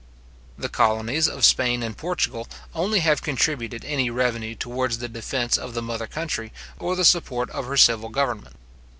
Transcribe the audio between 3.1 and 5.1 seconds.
contributed any revenue towards the